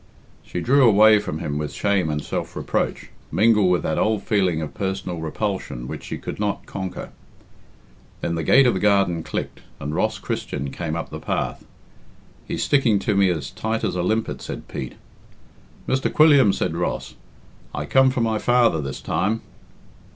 She 0.41 0.61
drew 0.61 0.89
away 0.89 1.19
from 1.19 1.37
him 1.37 1.59
with 1.59 1.71
shame 1.73 2.09
and 2.09 2.23
self 2.23 2.55
reproach, 2.55 3.11
mingled 3.31 3.69
with 3.71 3.83
that 3.83 3.99
old 3.99 4.23
feeling 4.23 4.59
of 4.59 4.73
personal 4.73 5.19
repulsion 5.19 5.87
which 5.87 6.05
she 6.05 6.17
could 6.17 6.39
not 6.39 6.65
conquer. 6.65 7.11
Then 8.21 8.33
the 8.33 8.41
gate 8.41 8.65
of 8.65 8.73
the 8.73 8.79
garden 8.79 9.21
clicked, 9.21 9.59
and 9.79 9.93
Ross 9.93 10.17
Christian 10.17 10.71
came 10.71 10.95
up 10.95 11.11
the 11.11 11.19
path. 11.19 11.65
"He's 12.47 12.63
sticking 12.63 12.97
to 12.97 13.13
me 13.15 13.29
as 13.29 13.51
tight 13.51 13.83
as 13.83 13.95
a 13.95 14.01
limpet," 14.01 14.41
said 14.41 14.67
Pete. 14.67 14.95
"Mr. 15.87 16.11
Quilliam," 16.11 16.51
said 16.51 16.75
Ross, 16.75 17.13
"I 17.71 17.85
come 17.85 18.09
from 18.09 18.23
my 18.23 18.39
father 18.39 18.81
this 18.81 19.01
time." 19.01 19.41